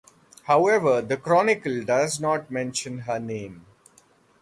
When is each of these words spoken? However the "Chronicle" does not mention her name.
However 0.45 0.99
the 1.01 1.15
"Chronicle" 1.15 1.83
does 1.83 2.19
not 2.19 2.49
mention 2.49 3.01
her 3.01 3.19
name. 3.19 3.67